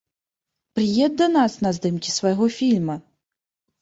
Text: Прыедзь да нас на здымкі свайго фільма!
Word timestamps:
Прыедзь 0.77 1.19
да 1.21 1.27
нас 1.35 1.59
на 1.67 1.73
здымкі 1.81 2.17
свайго 2.17 2.45
фільма! 2.57 2.95